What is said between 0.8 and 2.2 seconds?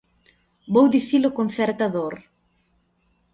dicilo con certa dor.